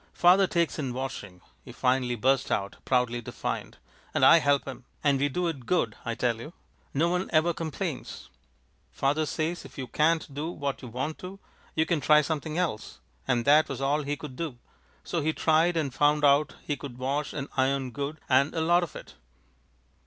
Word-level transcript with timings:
"Father 0.15 0.47
takes 0.47 0.79
in 0.79 0.93
washing," 0.93 1.41
he 1.63 1.71
finally 1.71 2.15
burst 2.15 2.49
out, 2.51 2.77
proudly 2.85 3.21
defiant, 3.21 3.77
"and 4.15 4.25
I 4.25 4.39
help 4.39 4.65
him, 4.65 4.83
and 5.03 5.19
we 5.19 5.29
do 5.29 5.45
it 5.47 5.67
good, 5.67 5.95
I 6.03 6.15
tell 6.15 6.37
you! 6.41 6.53
No 6.91 7.07
one 7.07 7.29
ever 7.31 7.53
complains. 7.53 8.31
Father 8.91 9.27
says 9.27 9.63
if 9.63 9.77
you 9.77 9.85
can't 9.85 10.33
do 10.33 10.49
what 10.49 10.81
you 10.81 10.87
want 10.87 11.19
to, 11.19 11.37
you 11.75 11.85
can 11.85 12.01
try 12.01 12.21
something 12.23 12.57
else, 12.57 12.99
and 13.27 13.45
that 13.45 13.69
was 13.69 13.79
all 13.79 14.01
he 14.01 14.17
could 14.17 14.35
do, 14.35 14.57
so 15.03 15.21
he 15.21 15.33
tried, 15.33 15.77
and 15.77 15.93
found 15.93 16.25
out 16.25 16.55
he 16.63 16.75
could 16.75 16.97
wash 16.97 17.31
and 17.31 17.47
iron 17.55 17.91
good, 17.91 18.19
and 18.27 18.55
a 18.55 18.61
lot 18.61 18.81
of 18.81 18.95
it!" 18.95 19.13